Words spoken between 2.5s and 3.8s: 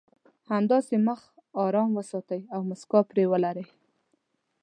او مسکا پرې ولرئ.